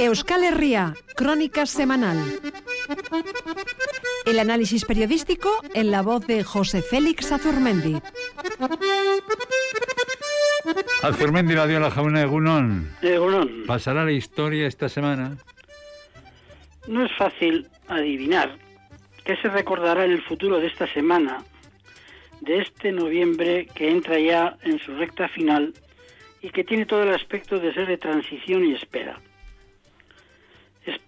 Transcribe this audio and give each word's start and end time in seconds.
Euskal 0.00 0.44
Herria, 0.44 0.94
Crónica 1.14 1.66
Semanal. 1.66 2.16
El 4.24 4.38
análisis 4.38 4.86
periodístico 4.86 5.50
en 5.74 5.90
la 5.90 6.00
voz 6.00 6.26
de 6.26 6.42
José 6.42 6.80
Félix 6.80 7.30
Azurmendi. 7.32 8.00
Azurmendi 11.02 11.54
la 11.54 11.66
dio 11.66 11.80
la 11.80 11.90
jauna 11.90 12.22
Egunon. 12.22 12.90
Egunon. 13.02 13.64
¿Pasará 13.66 14.06
la 14.06 14.12
historia 14.12 14.66
esta 14.66 14.88
semana? 14.88 15.36
No 16.88 17.04
es 17.04 17.12
fácil 17.18 17.68
adivinar 17.88 18.56
qué 19.24 19.36
se 19.36 19.50
recordará 19.50 20.06
en 20.06 20.12
el 20.12 20.22
futuro 20.22 20.60
de 20.60 20.68
esta 20.68 20.86
semana, 20.86 21.44
de 22.40 22.62
este 22.62 22.90
noviembre 22.90 23.68
que 23.74 23.90
entra 23.90 24.18
ya 24.18 24.56
en 24.62 24.78
su 24.78 24.94
recta 24.94 25.28
final 25.28 25.74
y 26.40 26.48
que 26.48 26.64
tiene 26.64 26.86
todo 26.86 27.02
el 27.02 27.12
aspecto 27.12 27.58
de 27.58 27.74
ser 27.74 27.86
de 27.86 27.98
transición 27.98 28.64
y 28.64 28.72
espera 28.72 29.20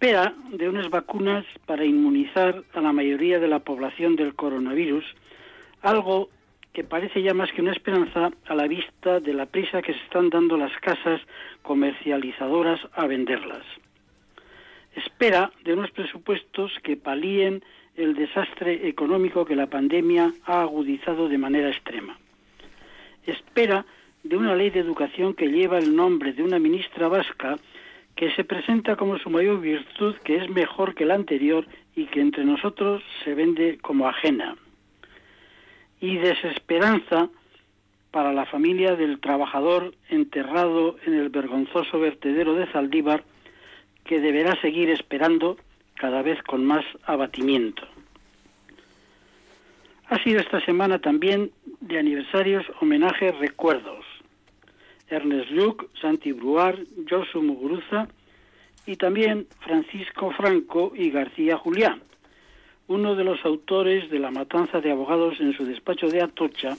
espera 0.02 0.34
de 0.50 0.68
unas 0.68 0.90
vacunas 0.90 1.46
para 1.64 1.84
inmunizar 1.84 2.64
a 2.74 2.80
la 2.80 2.92
mayoría 2.92 3.38
de 3.38 3.46
la 3.46 3.60
población 3.60 4.16
del 4.16 4.34
coronavirus, 4.34 5.04
algo 5.80 6.28
que 6.72 6.82
parece 6.82 7.22
ya 7.22 7.34
más 7.34 7.52
que 7.52 7.62
una 7.62 7.70
esperanza 7.70 8.32
a 8.48 8.54
la 8.56 8.66
vista 8.66 9.20
de 9.20 9.32
la 9.32 9.46
prisa 9.46 9.80
que 9.80 9.92
se 9.92 10.00
están 10.00 10.28
dando 10.28 10.56
las 10.56 10.76
casas 10.80 11.20
comercializadoras 11.62 12.80
a 12.94 13.06
venderlas. 13.06 13.62
Espera 14.96 15.52
de 15.62 15.72
unos 15.72 15.92
presupuestos 15.92 16.72
que 16.82 16.96
palíen 16.96 17.62
el 17.94 18.16
desastre 18.16 18.88
económico 18.88 19.44
que 19.44 19.54
la 19.54 19.68
pandemia 19.68 20.32
ha 20.46 20.62
agudizado 20.62 21.28
de 21.28 21.38
manera 21.38 21.70
extrema. 21.70 22.18
Espera 23.24 23.86
de 24.24 24.36
una 24.36 24.56
ley 24.56 24.70
de 24.70 24.80
educación 24.80 25.34
que 25.34 25.46
lleva 25.46 25.78
el 25.78 25.94
nombre 25.94 26.32
de 26.32 26.42
una 26.42 26.58
ministra 26.58 27.06
vasca 27.06 27.56
que 28.16 28.30
se 28.32 28.44
presenta 28.44 28.96
como 28.96 29.18
su 29.18 29.30
mayor 29.30 29.60
virtud, 29.60 30.14
que 30.24 30.36
es 30.36 30.48
mejor 30.50 30.94
que 30.94 31.06
la 31.06 31.14
anterior 31.14 31.66
y 31.94 32.06
que 32.06 32.20
entre 32.20 32.44
nosotros 32.44 33.02
se 33.24 33.34
vende 33.34 33.78
como 33.78 34.08
ajena. 34.08 34.56
Y 36.00 36.16
desesperanza 36.16 37.28
para 38.10 38.32
la 38.32 38.44
familia 38.44 38.94
del 38.94 39.20
trabajador 39.20 39.94
enterrado 40.10 40.96
en 41.06 41.14
el 41.14 41.30
vergonzoso 41.30 41.98
vertedero 41.98 42.54
de 42.54 42.66
Zaldívar, 42.66 43.24
que 44.04 44.20
deberá 44.20 44.60
seguir 44.60 44.90
esperando 44.90 45.56
cada 45.94 46.22
vez 46.22 46.42
con 46.42 46.64
más 46.64 46.84
abatimiento. 47.04 47.82
Ha 50.08 50.22
sido 50.22 50.40
esta 50.40 50.60
semana 50.60 50.98
también 50.98 51.50
de 51.80 51.98
aniversarios, 51.98 52.66
homenajes, 52.80 53.34
recuerdos. 53.38 54.04
Ernest 55.12 55.50
Lluc, 55.50 55.88
Santi 56.00 56.32
Bruar, 56.32 56.78
Josu 57.08 57.42
Muguruza 57.42 58.08
y 58.86 58.96
también 58.96 59.46
Francisco 59.60 60.32
Franco 60.32 60.92
y 60.96 61.10
García 61.10 61.58
Julián, 61.58 62.02
uno 62.88 63.14
de 63.14 63.24
los 63.24 63.44
autores 63.44 64.10
de 64.10 64.18
la 64.18 64.30
matanza 64.30 64.80
de 64.80 64.90
abogados 64.90 65.38
en 65.40 65.52
su 65.52 65.64
despacho 65.64 66.08
de 66.08 66.22
Atocha, 66.22 66.76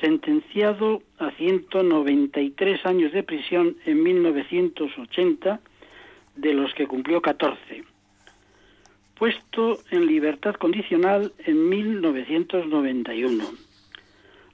sentenciado 0.00 1.02
a 1.18 1.30
193 1.32 2.86
años 2.86 3.12
de 3.12 3.22
prisión 3.22 3.76
en 3.84 4.02
1980, 4.02 5.60
de 6.36 6.54
los 6.54 6.72
que 6.74 6.86
cumplió 6.86 7.20
14, 7.20 7.84
puesto 9.18 9.78
en 9.90 10.06
libertad 10.06 10.54
condicional 10.54 11.32
en 11.44 11.68
1991 11.68 13.69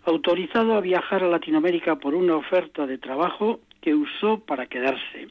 autorizado 0.07 0.75
a 0.75 0.81
viajar 0.81 1.25
a 1.25 1.29
Latinoamérica 1.29 1.97
por 1.97 2.15
una 2.15 2.37
oferta 2.37 2.87
de 2.87 2.97
trabajo 2.97 3.59
que 3.81 3.93
usó 3.93 4.39
para 4.39 4.67
quedarse, 4.67 5.29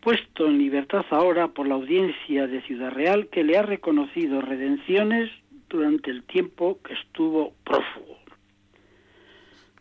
puesto 0.00 0.46
en 0.46 0.58
libertad 0.58 1.06
ahora 1.10 1.48
por 1.48 1.66
la 1.66 1.74
audiencia 1.74 2.46
de 2.46 2.60
Ciudad 2.62 2.90
Real 2.90 3.28
que 3.28 3.42
le 3.42 3.56
ha 3.56 3.62
reconocido 3.62 4.42
redenciones 4.42 5.30
durante 5.70 6.10
el 6.10 6.24
tiempo 6.24 6.78
que 6.84 6.92
estuvo 6.92 7.54
prófugo. 7.64 8.18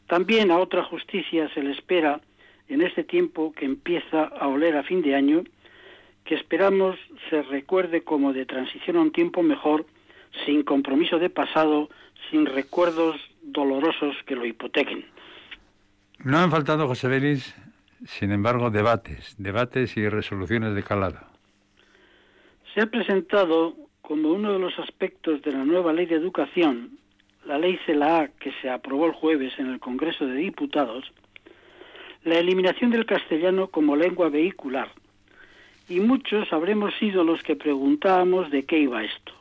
También 0.08 0.50
a 0.50 0.60
otra 0.60 0.84
justicia 0.84 1.54
se 1.54 1.62
le 1.62 1.74
espera 1.74 2.22
en 2.70 2.82
este 2.82 3.04
tiempo 3.04 3.52
que 3.52 3.66
empieza 3.66 4.24
a 4.24 4.48
oler 4.48 4.78
a 4.78 4.84
fin 4.84 5.02
de 5.02 5.14
año, 5.14 5.44
que 6.24 6.36
esperamos 6.36 6.98
se 7.30 7.42
recuerde 7.42 8.02
como 8.02 8.32
de 8.32 8.46
transición 8.46 8.96
a 8.96 9.02
un 9.02 9.12
tiempo 9.12 9.44
mejor, 9.44 9.86
sin 10.46 10.64
compromiso 10.64 11.20
de 11.20 11.30
pasado, 11.30 11.90
sin 12.32 12.46
recuerdos 12.46 13.20
dolorosos 13.54 14.16
que 14.26 14.36
lo 14.36 14.46
hipotequen. 14.46 15.06
No 16.24 16.38
han 16.40 16.52
faltado, 16.52 16.88
José 16.88 17.08
Belis, 17.08 17.56
sin 18.06 18.32
embargo, 18.32 18.70
debates, 18.70 19.36
debates 19.38 19.96
y 19.96 20.10
resoluciones 20.10 20.76
de 20.76 20.84
calada. 20.84 21.30
Se 22.74 22.82
ha 22.82 22.88
presentado 22.88 23.76
como 24.02 24.32
uno 24.32 24.52
de 24.52 24.60
los 24.60 24.78
aspectos 24.80 25.42
de 25.44 25.52
la 25.52 25.64
nueva 25.64 25.94
ley 25.94 26.06
de 26.06 26.16
educación, 26.16 26.98
la 27.46 27.58
ley 27.58 27.80
CELA 27.86 28.30
que 28.40 28.52
se 28.62 28.70
aprobó 28.70 29.06
el 29.06 29.14
jueves 29.14 29.54
en 29.58 29.68
el 29.68 29.80
Congreso 29.80 30.26
de 30.26 30.36
Diputados, 30.36 31.12
la 32.24 32.40
eliminación 32.40 32.92
del 32.92 33.06
castellano 33.06 33.68
como 33.68 33.96
lengua 33.96 34.30
vehicular. 34.30 34.90
Y 35.90 36.00
muchos 36.00 36.52
habremos 36.54 36.94
sido 36.96 37.24
los 37.24 37.44
que 37.44 37.56
preguntábamos 37.56 38.50
de 38.50 38.64
qué 38.64 38.80
iba 38.80 39.04
esto. 39.04 39.34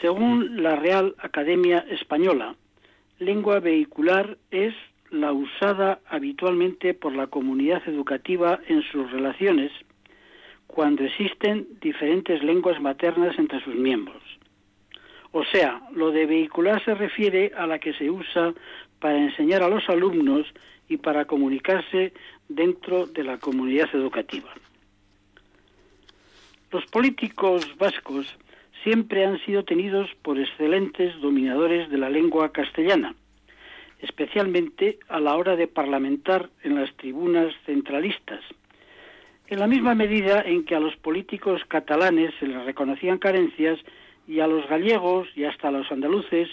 Según 0.00 0.62
la 0.62 0.76
Real 0.76 1.14
Academia 1.18 1.84
Española, 1.90 2.54
lengua 3.18 3.60
vehicular 3.60 4.38
es 4.50 4.74
la 5.10 5.32
usada 5.32 6.00
habitualmente 6.08 6.94
por 6.94 7.14
la 7.14 7.26
comunidad 7.26 7.82
educativa 7.86 8.60
en 8.68 8.82
sus 8.82 9.10
relaciones 9.10 9.72
cuando 10.66 11.02
existen 11.02 11.66
diferentes 11.80 12.42
lenguas 12.42 12.80
maternas 12.80 13.38
entre 13.38 13.60
sus 13.64 13.74
miembros. 13.74 14.22
O 15.32 15.44
sea, 15.44 15.82
lo 15.92 16.10
de 16.10 16.26
vehicular 16.26 16.84
se 16.84 16.94
refiere 16.94 17.52
a 17.56 17.66
la 17.66 17.78
que 17.78 17.94
se 17.94 18.10
usa 18.10 18.54
para 19.00 19.18
enseñar 19.18 19.62
a 19.62 19.68
los 19.68 19.88
alumnos 19.88 20.46
y 20.88 20.96
para 20.96 21.24
comunicarse 21.24 22.12
dentro 22.48 23.06
de 23.06 23.24
la 23.24 23.38
comunidad 23.38 23.88
educativa. 23.92 24.50
Los 26.70 26.84
políticos 26.86 27.66
vascos 27.78 28.36
siempre 28.82 29.24
han 29.24 29.38
sido 29.44 29.64
tenidos 29.64 30.08
por 30.22 30.38
excelentes 30.38 31.18
dominadores 31.20 31.90
de 31.90 31.98
la 31.98 32.10
lengua 32.10 32.52
castellana, 32.52 33.14
especialmente 34.00 34.98
a 35.08 35.20
la 35.20 35.36
hora 35.36 35.56
de 35.56 35.66
parlamentar 35.66 36.50
en 36.62 36.76
las 36.76 36.94
tribunas 36.96 37.52
centralistas, 37.66 38.40
en 39.48 39.58
la 39.58 39.66
misma 39.66 39.94
medida 39.94 40.42
en 40.42 40.64
que 40.64 40.74
a 40.74 40.80
los 40.80 40.96
políticos 40.96 41.62
catalanes 41.68 42.32
se 42.38 42.46
les 42.46 42.64
reconocían 42.64 43.18
carencias 43.18 43.78
y 44.26 44.40
a 44.40 44.46
los 44.46 44.68
gallegos 44.68 45.28
y 45.34 45.44
hasta 45.44 45.68
a 45.68 45.72
los 45.72 45.90
andaluces 45.90 46.48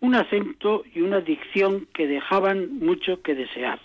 un 0.00 0.14
acento 0.14 0.84
y 0.94 1.00
una 1.00 1.20
dicción 1.20 1.86
que 1.92 2.06
dejaban 2.06 2.78
mucho 2.78 3.20
que 3.22 3.34
desear. 3.34 3.80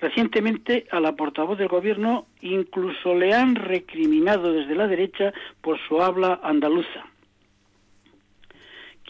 Recientemente 0.00 0.86
a 0.90 1.00
la 1.00 1.16
portavoz 1.16 1.58
del 1.58 1.68
gobierno 1.68 2.26
incluso 2.42 3.14
le 3.14 3.32
han 3.32 3.54
recriminado 3.54 4.52
desde 4.52 4.74
la 4.74 4.86
derecha 4.86 5.32
por 5.62 5.78
su 5.88 6.02
habla 6.02 6.40
andaluza. 6.42 7.06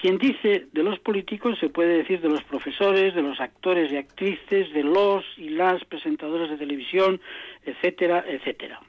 Quien 0.00 0.18
dice 0.18 0.66
de 0.72 0.82
los 0.82 0.98
políticos 1.00 1.58
se 1.58 1.70
puede 1.70 1.96
decir 1.96 2.20
de 2.20 2.28
los 2.28 2.44
profesores, 2.44 3.14
de 3.14 3.22
los 3.22 3.40
actores 3.40 3.90
y 3.90 3.96
actrices, 3.96 4.72
de 4.72 4.84
los 4.84 5.24
y 5.38 5.48
las 5.48 5.84
presentadoras 5.86 6.50
de 6.50 6.58
televisión, 6.58 7.20
etcétera, 7.64 8.24
etcétera. 8.28 8.80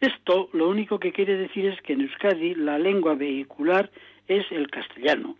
Esto 0.00 0.48
lo 0.52 0.68
único 0.68 0.98
que 0.98 1.12
quiere 1.12 1.36
decir 1.36 1.66
es 1.66 1.80
que 1.82 1.92
en 1.92 2.00
Euskadi 2.02 2.54
la 2.54 2.78
lengua 2.78 3.14
vehicular 3.14 3.90
es 4.26 4.44
el 4.50 4.68
castellano, 4.70 5.36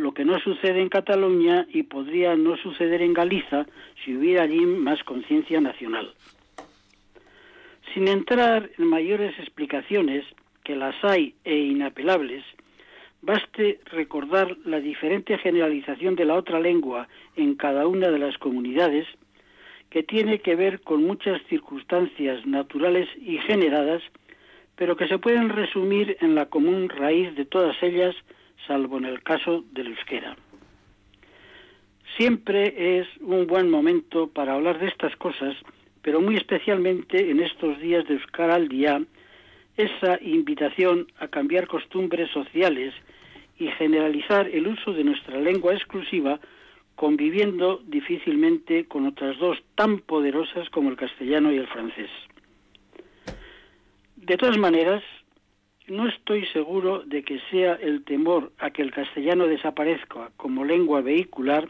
lo 0.00 0.12
que 0.12 0.24
no 0.24 0.38
sucede 0.40 0.80
en 0.80 0.88
Cataluña 0.88 1.66
y 1.72 1.84
podría 1.84 2.34
no 2.34 2.56
suceder 2.56 3.02
en 3.02 3.14
Galicia 3.14 3.66
si 4.04 4.16
hubiera 4.16 4.42
allí 4.42 4.60
más 4.60 5.04
conciencia 5.04 5.60
nacional. 5.60 6.12
Sin 7.92 8.08
entrar 8.08 8.70
en 8.78 8.86
mayores 8.86 9.38
explicaciones, 9.38 10.24
que 10.64 10.76
las 10.76 10.94
hay 11.04 11.34
e 11.44 11.56
inapelables, 11.56 12.44
baste 13.22 13.80
recordar 13.86 14.56
la 14.64 14.80
diferente 14.80 15.36
generalización 15.38 16.16
de 16.16 16.24
la 16.24 16.34
otra 16.34 16.60
lengua 16.60 17.08
en 17.36 17.54
cada 17.54 17.86
una 17.86 18.08
de 18.10 18.18
las 18.18 18.38
comunidades, 18.38 19.06
que 19.90 20.02
tiene 20.02 20.38
que 20.38 20.54
ver 20.54 20.80
con 20.80 21.04
muchas 21.04 21.42
circunstancias 21.48 22.46
naturales 22.46 23.08
y 23.20 23.38
generadas, 23.38 24.02
pero 24.76 24.96
que 24.96 25.08
se 25.08 25.18
pueden 25.18 25.48
resumir 25.48 26.16
en 26.20 26.34
la 26.34 26.46
común 26.46 26.88
raíz 26.88 27.34
de 27.34 27.44
todas 27.44 27.76
ellas, 27.82 28.14
salvo 28.66 28.98
en 28.98 29.04
el 29.04 29.22
caso 29.22 29.64
del 29.72 29.88
euskera. 29.88 30.36
Siempre 32.16 32.98
es 32.98 33.06
un 33.20 33.46
buen 33.46 33.70
momento 33.70 34.28
para 34.28 34.54
hablar 34.54 34.78
de 34.78 34.88
estas 34.88 35.14
cosas, 35.16 35.56
pero 36.02 36.20
muy 36.20 36.36
especialmente 36.36 37.30
en 37.30 37.40
estos 37.40 37.78
días 37.80 38.06
de 38.06 38.14
Euskara 38.14 38.56
al 38.56 38.68
día, 38.68 39.02
esa 39.76 40.18
invitación 40.20 41.06
a 41.18 41.28
cambiar 41.28 41.66
costumbres 41.66 42.30
sociales 42.30 42.94
y 43.58 43.68
generalizar 43.68 44.48
el 44.48 44.66
uso 44.66 44.92
de 44.92 45.04
nuestra 45.04 45.38
lengua 45.38 45.74
exclusiva 45.74 46.40
conviviendo 47.00 47.80
difícilmente 47.86 48.86
con 48.86 49.06
otras 49.06 49.38
dos 49.38 49.56
tan 49.74 50.00
poderosas 50.00 50.68
como 50.68 50.90
el 50.90 50.96
castellano 50.96 51.50
y 51.50 51.56
el 51.56 51.66
francés. 51.66 52.10
De 54.16 54.36
todas 54.36 54.58
maneras, 54.58 55.02
no 55.90 56.06
estoy 56.06 56.46
seguro 56.46 57.00
de 57.00 57.24
que 57.24 57.40
sea 57.50 57.74
el 57.74 58.04
temor 58.04 58.52
a 58.58 58.70
que 58.70 58.80
el 58.80 58.92
castellano 58.92 59.48
desaparezca 59.48 60.30
como 60.36 60.64
lengua 60.64 61.00
vehicular 61.00 61.68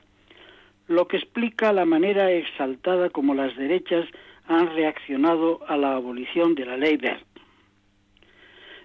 lo 0.88 1.08
que 1.08 1.16
explica 1.16 1.72
la 1.72 1.86
manera 1.86 2.30
exaltada 2.30 3.08
como 3.08 3.34
las 3.34 3.56
derechas 3.56 4.06
han 4.46 4.74
reaccionado 4.74 5.60
a 5.66 5.76
la 5.78 5.94
abolición 5.94 6.54
de 6.54 6.66
la 6.66 6.76
ley 6.76 6.98
Bert. 6.98 7.24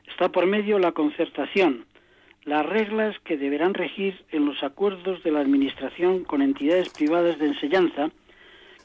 Está 0.07 0.29
por 0.29 0.45
medio 0.45 0.79
la 0.79 0.93
concertación, 0.93 1.85
las 2.45 2.65
reglas 2.65 3.17
que 3.25 3.37
deberán 3.37 3.73
regir 3.73 4.23
en 4.31 4.45
los 4.45 4.63
acuerdos 4.63 5.21
de 5.23 5.31
la 5.31 5.41
Administración 5.41 6.23
con 6.23 6.41
entidades 6.41 6.89
privadas 6.89 7.39
de 7.39 7.47
enseñanza, 7.47 8.09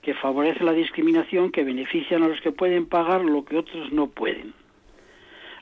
que 0.03 0.15
favorece 0.15 0.65
la 0.65 0.73
discriminación 0.73 1.53
que 1.53 1.63
benefician 1.63 2.25
a 2.25 2.29
los 2.29 2.41
que 2.41 2.51
pueden 2.51 2.87
pagar 2.87 3.21
lo 3.21 3.45
que 3.45 3.59
otros 3.59 3.93
no 3.93 4.09
pueden. 4.09 4.60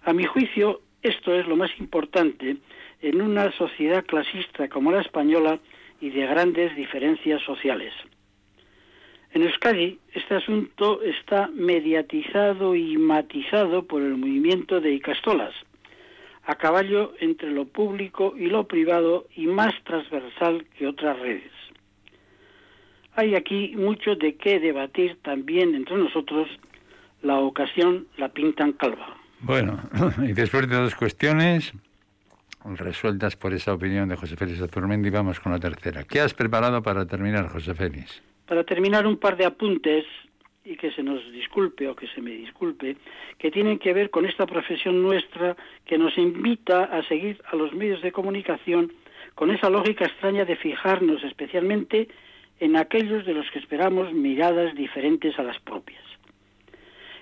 A 0.09 0.15
mi 0.15 0.25
juicio, 0.25 0.81
esto 1.03 1.35
es 1.35 1.47
lo 1.47 1.55
más 1.55 1.71
importante 1.79 2.57
en 3.03 3.21
una 3.21 3.53
sociedad 3.53 4.07
clasista 4.07 4.67
como 4.71 4.91
la 4.91 5.03
española 5.03 5.61
y 6.01 6.09
de 6.09 6.27
grandes 6.27 6.75
diferencias 6.75 7.43
sociales. 7.43 7.93
En 9.33 9.43
Euskadi, 9.43 9.99
este 10.15 10.37
asunto 10.37 11.03
está 11.03 11.49
mediatizado 11.49 12.75
y 12.75 12.97
matizado 12.97 13.87
por 13.87 14.01
el 14.01 14.17
movimiento 14.17 14.81
de 14.81 14.95
Icastolas, 14.95 15.55
a 16.45 16.55
caballo 16.55 17.13
entre 17.21 17.51
lo 17.51 17.67
público 17.67 18.35
y 18.35 18.47
lo 18.47 18.67
privado 18.67 19.27
y 19.37 19.47
más 19.47 19.75
transversal 19.85 20.65
que 20.79 20.87
otras 20.87 21.19
redes. 21.19 21.53
Hay 23.13 23.35
aquí 23.35 23.75
mucho 23.77 24.17
de 24.17 24.37
qué 24.37 24.59
debatir 24.59 25.19
también 25.21 25.75
entre 25.75 25.97
nosotros, 25.97 26.49
la 27.21 27.41
ocasión 27.41 28.07
la 28.17 28.31
pintan 28.31 28.73
calva. 28.73 29.19
Bueno, 29.41 29.81
y 30.23 30.33
después 30.33 30.69
de 30.69 30.77
dos 30.77 30.95
cuestiones 30.95 31.73
resueltas 32.77 33.37
por 33.37 33.55
esa 33.55 33.73
opinión 33.73 34.09
de 34.09 34.17
José 34.17 34.37
Félix 34.37 34.61
Azurmendi, 34.61 35.11
vamos 35.11 35.41
con 35.41 35.53
la 35.53 35.61
tercera. 35.61 36.05
¿Qué 36.05 36.21
has 36.21 36.35
preparado 36.35 36.83
para 36.83 37.07
terminar, 37.07 37.49
José 37.49 37.75
Félix? 37.75 38.23
Para 38.47 38.65
terminar, 38.65 39.07
un 39.07 39.17
par 39.17 39.37
de 39.37 39.47
apuntes 39.47 40.05
y 40.65 40.77
que 40.77 40.91
se 40.91 41.03
nos 41.03 41.21
disculpe 41.33 41.89
o 41.89 41.97
que 41.97 42.07
se 42.09 42.21
me 42.21 42.33
disculpe, 42.33 42.97
que 43.39 43.51
tienen 43.51 43.79
que 43.79 43.95
ver 43.95 44.11
con 44.11 44.27
esta 44.27 44.45
profesión 44.45 45.03
nuestra 45.03 45.57
que 45.87 45.97
nos 45.97 46.19
invita 46.19 46.85
a 46.85 47.03
seguir 47.05 47.41
a 47.51 47.57
los 47.57 47.73
medios 47.73 48.03
de 48.03 48.13
comunicación 48.13 48.93
con 49.35 49.51
esa 49.51 49.71
lógica 49.71 50.05
extraña 50.05 50.45
de 50.45 50.57
fijarnos 50.57 51.23
especialmente 51.25 52.09
en 52.61 52.77
aquellos 52.77 53.25
de 53.25 53.35
los 53.35 53.51
que 53.51 53.61
esperamos 53.61 54.13
miradas 54.13 54.75
diferentes 54.75 55.39
a 55.39 55.43
las 55.43 55.59
propias. 55.61 56.08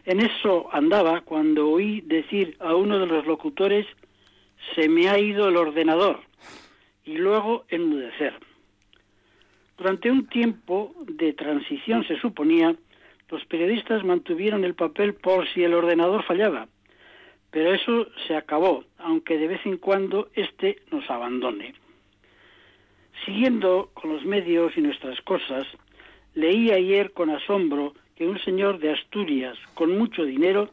En 0.06 0.20
eso 0.20 0.69
andaba 0.73 1.20
cuando 1.23 1.69
oí 1.69 2.00
decir 2.00 2.56
a 2.61 2.75
uno 2.75 2.99
de 2.99 3.06
los 3.06 3.26
locutores 3.26 3.87
se 4.75 4.88
me 4.88 5.08
ha 5.08 5.19
ido 5.19 5.49
el 5.49 5.56
ordenador 5.56 6.20
y 7.05 7.19
luego 7.19 7.64
enmudecer. 7.69 8.35
Durante 9.76 10.11
un 10.11 10.26
tiempo 10.29 10.94
de 11.06 11.32
transición 11.32 12.06
se 12.06 12.19
suponía 12.20 12.76
los 13.29 13.44
periodistas 13.47 14.05
mantuvieron 14.05 14.64
el 14.64 14.75
papel 14.75 15.14
por 15.14 15.49
si 15.49 15.64
el 15.64 15.75
ordenador 15.75 16.23
fallaba, 16.23 16.69
pero 17.50 17.75
eso 17.75 18.06
se 18.26 18.37
acabó, 18.37 18.85
aunque 18.99 19.37
de 19.37 19.49
vez 19.49 19.67
en 19.67 19.79
cuando 19.79 20.29
éste 20.35 20.79
nos 20.93 21.11
abandone. 21.11 21.75
Siguiendo 23.25 23.91
con 23.94 24.12
los 24.12 24.25
medios 24.25 24.76
y 24.76 24.82
nuestras 24.82 25.20
cosas, 25.23 25.67
leí 26.35 26.70
ayer 26.70 27.12
con 27.12 27.31
asombro 27.31 27.94
que 28.17 28.27
un 28.27 28.39
señor 28.41 28.79
de 28.79 28.93
Asturias 28.93 29.57
con 29.75 29.97
mucho 29.97 30.25
dinero 30.25 30.71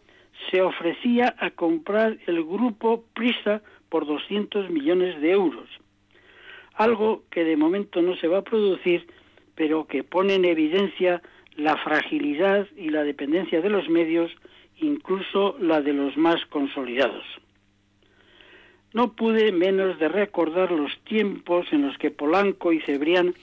se 0.50 0.62
ofrecía 0.62 1.36
a 1.38 1.51
comprar 1.51 2.18
el 2.25 2.44
grupo 2.44 3.04
Prisa 3.13 3.62
por 3.90 4.07
200 4.07 4.69
millones 4.69 5.22
de 5.22 5.31
euros, 5.31 5.69
algo 6.74 7.24
que 7.30 7.44
de 7.44 7.57
momento 7.57 8.01
no 8.01 8.16
se 8.16 8.28
va 8.28 8.40
a 8.40 8.44
producir, 8.44 9.06
pero 9.56 9.86
que 9.86 10.04
pone 10.04 10.36
en 10.36 10.45
evidencia 10.45 11.22
la 11.56 11.78
fragilidad 11.78 12.68
y 12.75 12.90
la 12.90 13.04
dependencia 13.04 13.62
de 13.62 13.69
los 13.69 13.88
medios, 13.90 14.31
incluso 14.78 15.56
la 15.60 15.81
de 15.81 15.94
los 15.94 16.18
más 16.18 16.44
consolidados. 16.48 17.25
No 18.94 19.13
pude 19.13 19.51
menos 19.51 20.00
de 20.00 20.07
recordar 20.07 20.72
los 20.72 20.98
tiempos 21.04 21.68
en 21.72 21.88
los 21.88 21.98
que 21.98 22.12
Polanco 22.12 22.72
y 22.72 22.80
Cebrián 22.81 23.36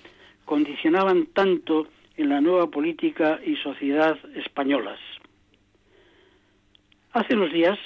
condicionaban 0.45 1.27
tanto 1.27 1.87
en 2.21 2.29
la 2.29 2.41
nueva 2.41 2.71
política 2.71 3.41
y 3.45 3.57
sociedad 3.57 4.19
españolas. 4.35 5.01
Hace 7.13 7.35
unos 7.35 7.53
días, 7.53 7.79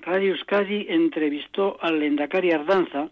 Radio 0.00 0.32
Euskadi 0.32 0.86
entrevistó 0.88 1.78
al 1.80 2.00
Lendakari 2.00 2.50
Ardanza 2.50 3.08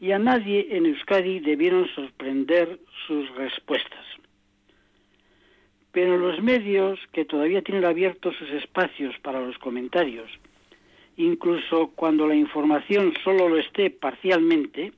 y 0.00 0.12
a 0.12 0.18
nadie 0.18 0.68
en 0.70 0.86
Euskadi 0.86 1.40
debieron 1.40 1.86
sorprender 1.94 2.80
sus 3.06 3.28
respuestas 3.34 4.06
pero 5.92 6.16
los 6.16 6.42
medios 6.42 6.98
que 7.12 7.26
todavía 7.26 7.62
tienen 7.62 7.84
abiertos 7.84 8.34
sus 8.36 8.50
espacios 8.50 9.14
para 9.20 9.40
los 9.40 9.58
comentarios, 9.58 10.30
incluso 11.16 11.92
cuando 11.94 12.26
la 12.26 12.34
información 12.34 13.12
solo 13.22 13.48
lo 13.48 13.58
esté 13.58 13.90
parcialmente, 13.90 14.92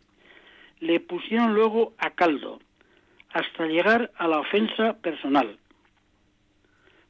le 0.79 1.01
pusieron 1.01 1.55
luego 1.55 1.95
a 1.99 2.11
caldo, 2.11 2.61
hasta 3.35 3.67
llegar 3.67 4.11
a 4.17 4.29
la 4.29 4.39
ofensa 4.39 4.95
personal. 4.95 5.59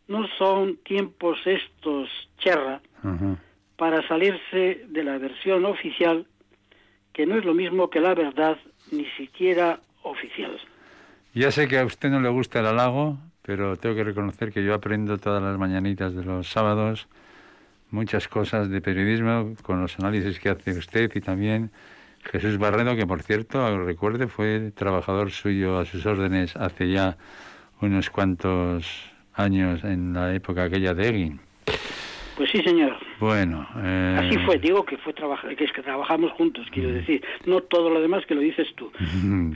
No 0.09 0.27
son 0.39 0.79
tiempos 0.79 1.39
estos, 1.45 2.09
cherra, 2.39 2.81
para 3.77 4.07
salirse 4.09 4.87
de 4.89 5.05
la 5.05 5.19
versión 5.19 5.65
oficial, 5.67 6.27
que 7.13 7.27
no 7.27 7.37
es 7.37 7.45
lo 7.45 7.55
mismo 7.55 7.91
que 7.91 8.01
la 8.01 8.15
verdad, 8.15 8.57
ni 8.91 9.05
siquiera 9.17 9.81
oficial. 10.03 10.59
Ya 11.35 11.51
sé 11.51 11.69
que 11.69 11.79
a 11.79 11.85
usted 11.85 12.11
no 12.11 12.21
le 12.21 12.29
gusta 12.31 12.61
el 12.61 12.67
halago, 12.67 13.19
pero 13.43 13.77
tengo 13.77 13.95
que 13.95 14.05
reconocer 14.05 14.53
que 14.53 14.65
yo 14.65 14.75
aprendo 14.75 15.19
todas 15.19 15.43
las 15.43 15.59
mañanitas 15.59 16.15
de 16.15 16.25
los 16.25 16.49
sábados 16.49 17.07
muchas 17.91 18.29
cosas 18.29 18.69
de 18.71 18.81
periodismo 18.81 19.55
con 19.63 19.81
los 19.81 19.99
análisis 19.99 20.41
que 20.41 20.49
hace 20.49 20.73
usted 20.73 21.11
y 21.15 21.21
también 21.21 21.71
Jesús 22.31 22.59
Barredo, 22.59 22.97
que 22.97 23.07
por 23.07 23.23
cierto, 23.23 23.85
recuerde, 23.85 24.27
fue 24.27 24.73
trabajador 24.75 25.31
suyo 25.31 25.79
a 25.79 25.85
sus 25.85 26.05
órdenes 26.07 26.57
hace 26.57 26.91
ya 26.91 27.17
unos 27.81 28.11
cuantos 28.11 29.13
años 29.35 29.85
en 29.85 30.13
la 30.13 30.35
época 30.35 30.65
aquella 30.65 30.95
de 30.95 31.09
Egin. 31.09 31.41
Pues 32.37 32.51
sí, 32.51 32.61
señor. 32.63 32.97
Bueno. 33.21 33.67
Eh... 33.77 34.17
Así 34.19 34.39
fue, 34.45 34.59
digo 34.59 34.85
que 34.85 34.97
fue 34.99 35.15
que 35.15 35.65
es 35.65 35.73
que 35.73 35.83
trabajamos 35.83 36.33
juntos, 36.33 36.67
quiero 36.73 36.91
mm. 36.91 36.95
decir, 36.95 37.25
no 37.47 37.61
todo 37.61 37.91
lo 37.91 38.01
demás 38.01 38.25
que 38.27 38.35
lo 38.35 38.41
dices 38.41 38.69
tú. 38.77 38.91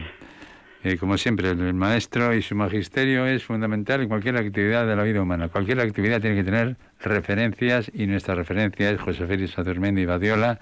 Eh, 0.84 0.96
como 0.96 1.18
siempre, 1.18 1.50
el 1.50 1.74
maestro 1.74 2.32
y 2.32 2.40
su 2.40 2.54
magisterio 2.54 3.26
es 3.26 3.42
fundamental 3.42 4.00
en 4.00 4.08
cualquier 4.08 4.36
actividad 4.36 4.86
de 4.86 4.94
la 4.94 5.02
vida 5.02 5.20
humana. 5.20 5.48
Cualquier 5.48 5.80
actividad 5.80 6.20
tiene 6.20 6.36
que 6.36 6.44
tener 6.44 6.76
referencias 7.00 7.90
y 7.92 8.06
nuestra 8.06 8.36
referencia 8.36 8.88
es 8.92 9.00
José 9.00 9.26
Félix 9.26 9.58
Azurmendi 9.58 10.06
Badiola 10.06 10.60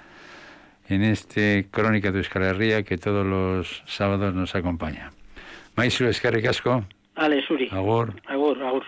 en 0.89 1.03
este 1.03 1.69
Crónica 1.71 2.13
de 2.13 2.19
Euskal 2.19 2.85
que 2.85 2.99
todos 2.99 3.27
los 3.27 3.83
sábados 3.87 4.35
nos 4.35 4.55
acompaña. 4.55 5.11
Maestro 5.77 6.09
Escarri 6.09 6.43
Casco. 6.43 6.85
Ale, 7.15 7.43
Suri. 7.43 7.69
Agur. 7.71 8.15
Agur, 8.27 8.63
agur. 8.63 8.85